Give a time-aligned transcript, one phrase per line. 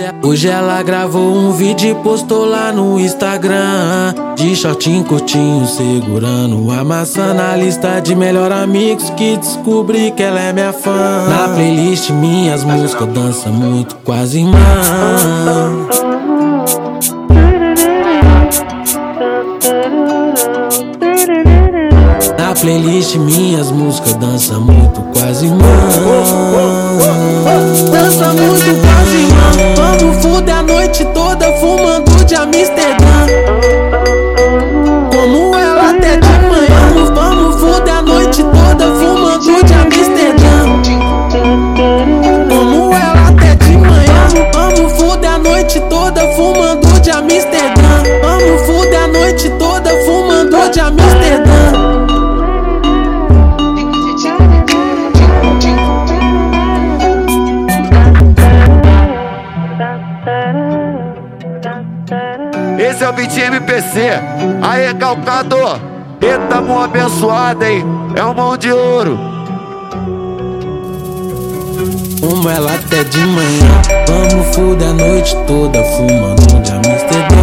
[0.00, 4.14] Hoje, hoje ela gravou um vídeo e postou lá no Instagram.
[4.34, 10.40] De shortinho curtinho, segurando a maçã Na lista de melhor amigos que descobri que ela
[10.40, 11.28] é minha fã.
[11.28, 14.58] Na playlist minhas músicas dança muito, quase irmã
[22.60, 25.64] playlist minhas músicas dança muito, quase irmã
[27.90, 29.99] Dança muito, quase irmã
[63.00, 63.98] Esse é o beat MPC.
[64.60, 65.80] Aê, calcador.
[66.20, 67.82] Eita, mão abençoada, hein?
[68.14, 69.18] É um mão de ouro.
[72.20, 77.36] Como ela até de manhã Vamos fuder a noite toda fumando de Amsterdã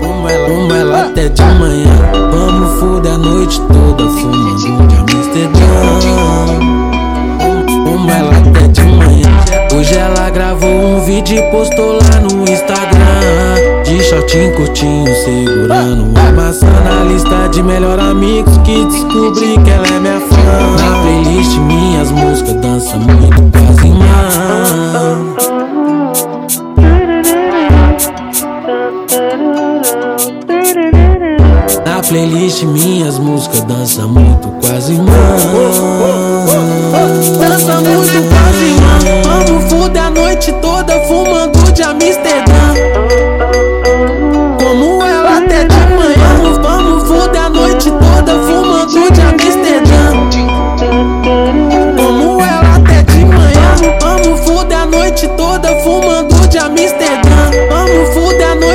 [0.00, 5.60] Como ela, como ela até de manhã Vamos fuder a noite toda fumando de Amsterdã
[7.84, 9.28] Como ela até de manhã
[9.72, 12.85] Hoje ela gravou um vídeo e postou lá no Instagram
[14.16, 20.00] shortinho curtinho, segurando a maçã Na lista de melhor amigos que descobri que ela é
[20.00, 20.36] minha fã.
[20.80, 24.06] Na playlist minhas músicas dança muito, quase irmã
[31.84, 35.12] Na playlist minhas músicas dança muito, quase irmã
[37.38, 42.56] Dança muito, quase irmã Vamos fuder a noite toda fumando de Amsterdã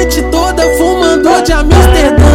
[0.02, 2.26] noite toda fumando de Amsterdã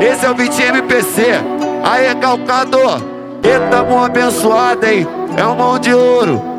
[0.00, 1.22] Esse é o beat MPC.
[1.84, 3.00] Aê, calcador.
[3.42, 5.06] Eita, mão abençoada, hein?
[5.36, 6.49] É um mão de ouro.